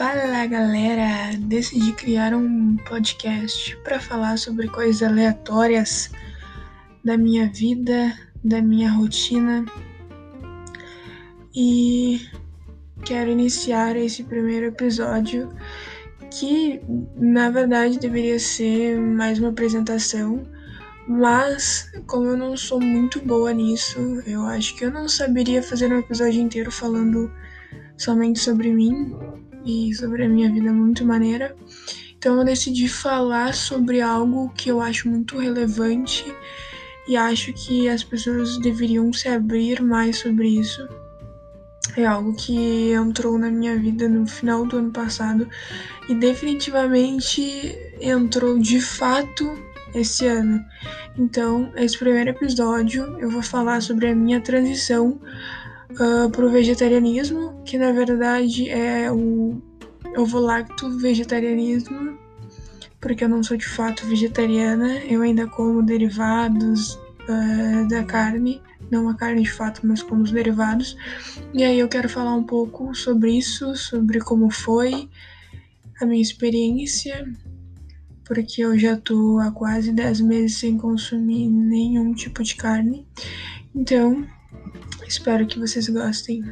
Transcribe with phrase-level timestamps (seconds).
[0.00, 1.36] Fala galera!
[1.38, 6.10] Decidi criar um podcast para falar sobre coisas aleatórias
[7.04, 9.62] da minha vida, da minha rotina
[11.54, 12.18] e
[13.04, 15.54] quero iniciar esse primeiro episódio
[16.30, 16.80] que
[17.14, 20.46] na verdade deveria ser mais uma apresentação,
[21.06, 25.92] mas como eu não sou muito boa nisso, eu acho que eu não saberia fazer
[25.92, 27.30] um episódio inteiro falando
[27.98, 29.14] somente sobre mim
[29.64, 31.54] e sobre a minha vida muito maneira.
[32.18, 36.24] Então eu decidi falar sobre algo que eu acho muito relevante
[37.08, 40.86] e acho que as pessoas deveriam se abrir mais sobre isso.
[41.96, 45.48] É algo que entrou na minha vida no final do ano passado
[46.08, 49.58] e definitivamente entrou de fato
[49.94, 50.64] esse ano.
[51.18, 55.20] Então, esse primeiro episódio eu vou falar sobre a minha transição
[55.92, 59.60] uh, para o vegetarianismo, que na verdade é o
[60.16, 62.18] ovo-lacto vegetarianismo,
[63.00, 69.08] porque eu não sou de fato vegetariana, eu ainda como derivados uh, da carne, não
[69.08, 70.96] a carne de fato, mas como os derivados.
[71.54, 75.08] E aí eu quero falar um pouco sobre isso, sobre como foi
[76.00, 77.26] a minha experiência,
[78.24, 83.06] porque eu já tô há quase 10 meses sem consumir nenhum tipo de carne.
[83.74, 84.26] Então,
[85.10, 86.44] espero que vocês gostem.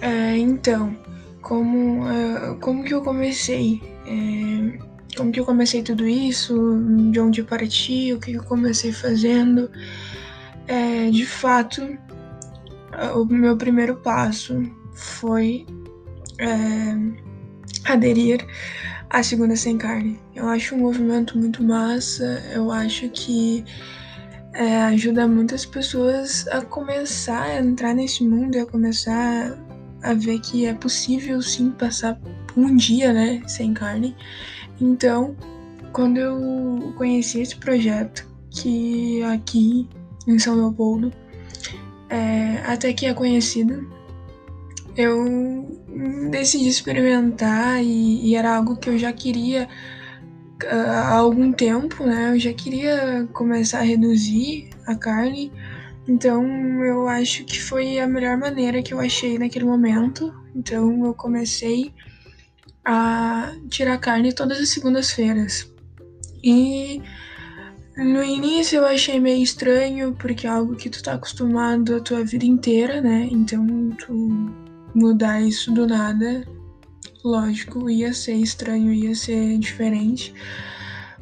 [0.00, 0.96] É, então,
[1.42, 3.82] como, uh, como que eu comecei?
[4.06, 4.78] É,
[5.16, 6.54] como que eu comecei tudo isso?
[7.10, 8.12] De onde eu parti?
[8.12, 9.68] O que eu comecei fazendo?
[10.68, 11.82] É, de fato,
[13.14, 14.62] o meu primeiro passo
[14.94, 15.66] foi
[16.38, 17.26] é,
[17.88, 18.44] aderir
[19.10, 20.18] à Segunda Sem Carne.
[20.34, 23.64] Eu acho um movimento muito massa, eu acho que
[24.52, 29.56] é, ajuda muitas pessoas a começar a entrar nesse mundo, a começar
[30.02, 32.18] a ver que é possível sim passar
[32.56, 34.16] um dia, né, sem carne.
[34.80, 35.36] Então,
[35.92, 39.88] quando eu conheci esse projeto, que aqui
[40.26, 41.12] em São Leopoldo,
[42.08, 43.86] é, até que é conhecido,
[44.96, 45.82] eu
[46.30, 49.68] decidi experimentar e, e, era algo que eu já queria
[50.66, 52.32] ah, há algum tempo, né?
[52.32, 55.52] Eu já queria começar a reduzir a carne
[56.08, 56.44] então
[56.84, 60.32] eu acho que foi a melhor maneira que eu achei naquele momento.
[60.54, 61.92] Então eu comecei
[62.84, 65.68] a tirar carne todas as segundas-feiras.
[66.42, 67.02] E
[67.96, 72.22] no início eu achei meio estranho, porque é algo que tu tá acostumado a tua
[72.24, 73.28] vida inteira, né?
[73.30, 74.54] Então tu
[74.96, 76.42] mudar isso do nada,
[77.22, 80.32] lógico, ia ser estranho, ia ser diferente.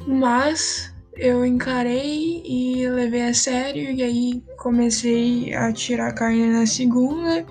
[0.07, 7.45] Mas eu encarei e levei a sério, e aí comecei a tirar carne na segunda,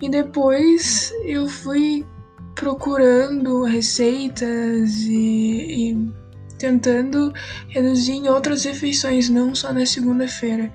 [0.00, 2.06] e depois eu fui
[2.54, 6.12] procurando receitas e, e
[6.58, 7.32] tentando
[7.68, 10.72] reduzir em outras refeições, não só na segunda-feira.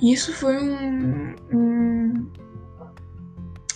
[0.00, 2.26] Isso foi um, um,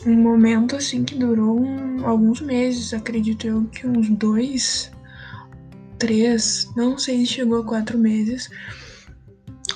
[0.08, 4.90] um, momento assim que durou um, alguns meses, acredito eu que uns dois
[5.98, 8.48] três, não sei se chegou a quatro meses,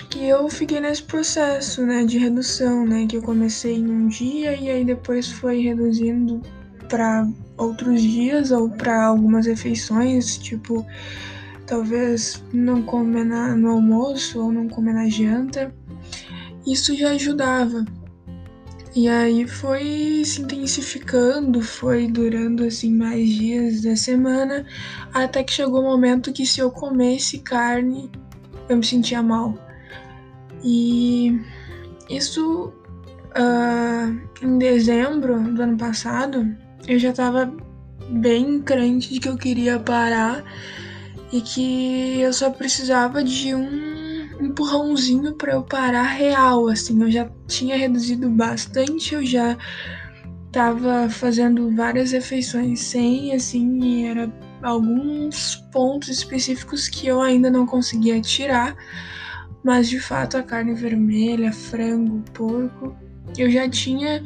[0.09, 4.55] que eu fiquei nesse processo, né, de redução, né, que eu comecei em um dia
[4.55, 6.41] e aí depois foi reduzindo
[6.89, 7.27] para
[7.57, 10.87] outros dias ou para algumas refeições, tipo,
[11.67, 15.75] talvez não comer na, no almoço ou não comer na janta.
[16.67, 17.85] Isso já ajudava.
[18.95, 24.67] E aí foi se intensificando, foi durando assim mais dias da semana,
[25.15, 28.11] até que chegou o um momento que se eu comesse carne,
[28.69, 29.57] eu me sentia mal.
[30.63, 31.41] E
[32.11, 32.71] isso
[33.35, 36.55] uh, em dezembro do ano passado,
[36.87, 37.51] eu já tava
[38.11, 40.45] bem crente de que eu queria parar
[41.33, 43.92] e que eu só precisava de um
[44.45, 49.57] empurrãozinho para eu parar real, assim, eu já tinha reduzido bastante, eu já
[50.51, 57.67] tava fazendo várias refeições sem, assim, e era alguns pontos específicos que eu ainda não
[57.67, 58.77] conseguia tirar,
[59.65, 62.95] mas de fato a carne vermelha, frango, porco,
[63.37, 64.23] eu já tinha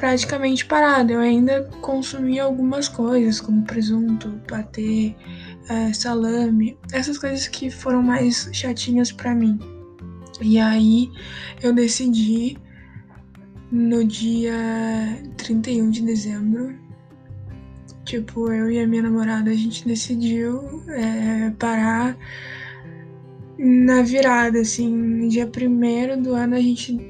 [0.00, 1.12] praticamente parado.
[1.12, 5.14] Eu ainda consumia algumas coisas, como presunto, patê,
[5.68, 9.58] é, salame, essas coisas que foram mais chatinhas para mim.
[10.40, 11.10] E aí
[11.62, 12.56] eu decidi
[13.70, 14.56] no dia
[15.36, 16.74] 31 de dezembro.
[18.06, 22.16] Tipo, eu e a minha namorada, a gente decidiu é, parar
[23.58, 27.09] na virada, assim, dia primeiro do ano a gente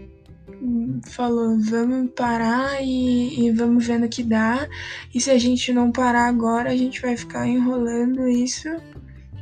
[1.07, 4.69] falou, vamos parar e, e vamos vendo o que dá.
[5.15, 8.69] E se a gente não parar agora, a gente vai ficar enrolando isso.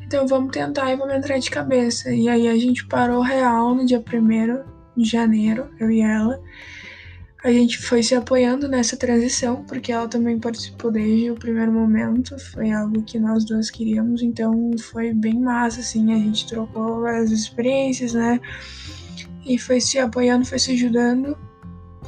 [0.06, 2.12] Então vamos tentar e vamos entrar de cabeça.
[2.12, 6.40] E aí a gente parou real no dia 1 de janeiro, eu e ela.
[7.44, 12.36] A gente foi se apoiando nessa transição, porque ela também participou desde o primeiro momento.
[12.52, 16.12] Foi algo que nós duas queríamos, então foi bem massa, assim.
[16.12, 18.40] A gente trocou as experiências, né?
[19.48, 21.36] E foi se apoiando, foi se ajudando.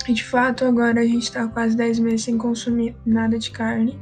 [0.08, 3.98] E de fato, agora a gente está quase 10 meses sem consumir nada de carne.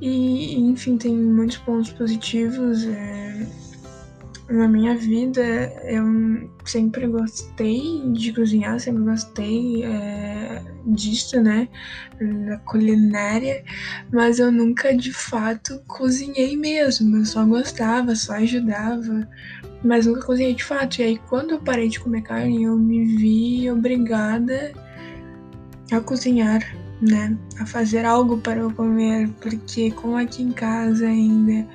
[0.00, 2.86] E, enfim, tem muitos pontos positivos.
[2.86, 3.46] É,
[4.48, 5.42] na minha vida,
[5.84, 11.68] eu sempre gostei de cozinhar, sempre gostei é, disso, né?
[12.46, 13.62] Da culinária,
[14.12, 17.16] mas eu nunca de fato cozinhei mesmo.
[17.16, 19.28] Eu só gostava, só ajudava
[19.82, 20.98] mas nunca cozinhei de fato.
[20.98, 24.72] E aí, quando eu parei de comer carne, eu me vi obrigada
[25.90, 26.62] a cozinhar,
[27.00, 27.36] né?
[27.58, 31.66] A fazer algo para eu comer, porque como aqui em casa ainda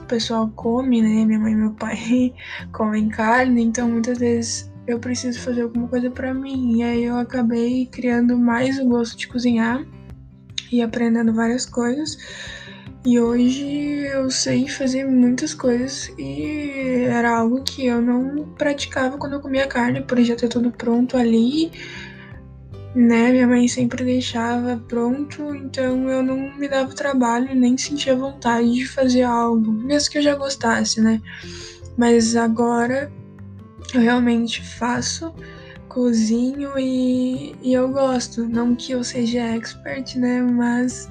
[0.00, 1.24] o pessoal come, né?
[1.24, 2.34] Minha mãe e meu pai
[2.72, 6.78] comem carne, então muitas vezes eu preciso fazer alguma coisa para mim.
[6.78, 9.84] E aí eu acabei criando mais o gosto de cozinhar
[10.72, 12.16] e aprendendo várias coisas.
[13.06, 13.64] E hoje
[14.12, 19.66] eu sei fazer muitas coisas e era algo que eu não praticava quando eu comia
[19.66, 21.70] carne, por já ter tudo pronto ali,
[22.94, 23.30] né?
[23.30, 28.86] Minha mãe sempre deixava pronto, então eu não me dava trabalho nem sentia vontade de
[28.86, 31.22] fazer algo, mesmo que eu já gostasse, né?
[31.96, 33.10] Mas agora
[33.94, 35.32] eu realmente faço,
[35.88, 38.46] cozinho e, e eu gosto.
[38.46, 40.42] Não que eu seja expert, né?
[40.42, 41.08] Mas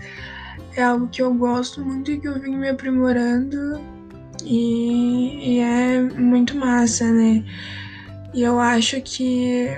[0.80, 3.82] é algo que eu gosto muito e que eu vim me aprimorando
[4.46, 7.44] e, e é muito massa, né?
[8.34, 9.70] E eu acho que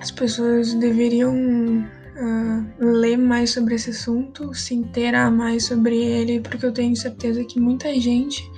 [0.00, 6.66] as pessoas deveriam uh, ler mais sobre esse assunto, se inteirar mais sobre ele, porque
[6.66, 8.50] eu tenho certeza que muita gente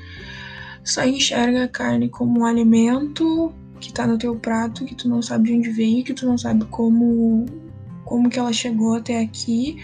[0.82, 5.20] só enxerga a carne como um alimento que tá no teu prato, que tu não
[5.20, 7.44] sabe de onde veio, que tu não sabe como
[8.04, 9.78] como que ela chegou até aqui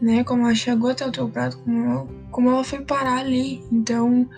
[0.00, 0.24] né?
[0.24, 3.62] Como ela chegou até o teu prato, como ela, como ela foi parar ali.
[3.70, 4.28] Então,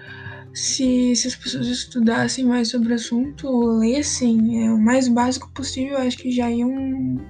[0.53, 5.99] se, se as pessoas estudassem mais sobre o assunto, lessem é, o mais básico possível,
[5.99, 7.21] acho que já iam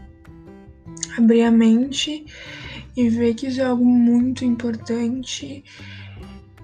[1.17, 2.25] abrir a mente
[2.97, 5.65] e ver que isso é algo muito importante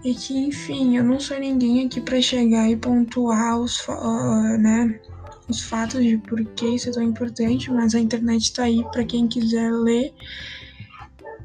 [0.05, 5.01] e que, enfim, eu não sou ninguém aqui para chegar e pontuar os, uh, né,
[5.49, 9.05] os fatos de por que isso é tão importante, mas a internet está aí para
[9.05, 10.13] quem quiser ler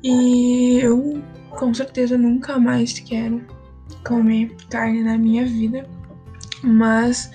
[0.03, 3.41] e eu com certeza nunca mais quero
[4.05, 5.87] comer carne na minha vida.
[6.61, 7.31] Mas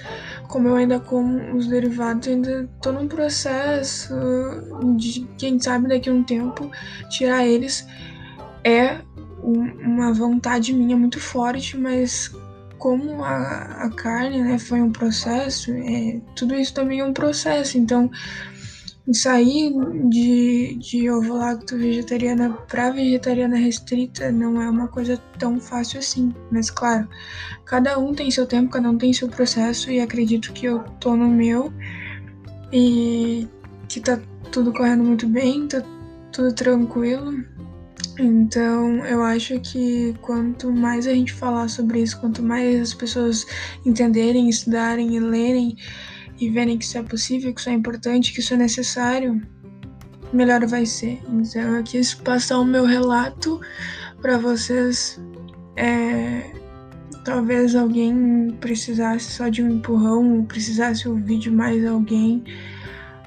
[0.48, 4.14] como eu ainda como os derivados, ainda tô num processo
[4.96, 6.70] de quem sabe daqui a um tempo
[7.10, 7.86] tirar eles
[8.64, 8.98] é
[9.42, 12.34] uma vontade minha muito forte, mas
[12.78, 17.76] como a, a carne né, foi um processo, é, tudo isso também é um processo.
[17.76, 18.10] Então
[19.14, 19.72] sair
[20.08, 26.34] de, de ovo-lacto vegetariana para vegetariana restrita não é uma coisa tão fácil assim.
[26.50, 27.08] Mas, claro,
[27.64, 31.16] cada um tem seu tempo, cada um tem seu processo e acredito que eu tô
[31.16, 31.72] no meu
[32.72, 33.48] e
[33.88, 34.20] que tá
[34.52, 35.82] tudo correndo muito bem, tá
[36.32, 37.32] tudo tranquilo.
[38.18, 43.46] Então, eu acho que quanto mais a gente falar sobre isso, quanto mais as pessoas
[43.86, 45.76] entenderem, estudarem e lerem,
[46.40, 49.42] e verem que isso é possível, que isso é importante, que isso é necessário,
[50.32, 51.20] melhor vai ser.
[51.28, 53.60] Então eu quis passar o meu relato
[54.20, 55.20] para vocês.
[55.76, 56.52] É,
[57.24, 62.44] talvez alguém precisasse só de um empurrão, precisasse ouvir de mais alguém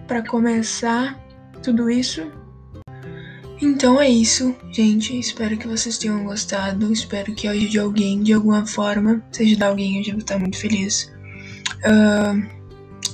[0.08, 1.20] para começar
[1.64, 2.32] tudo isso.
[3.62, 5.18] Então é isso, gente.
[5.18, 6.92] Espero que vocês tenham gostado.
[6.92, 9.24] Espero que ajude alguém de alguma forma.
[9.32, 11.14] Se ajudar alguém, eu já vou estar muito feliz.
[11.86, 12.61] Uh,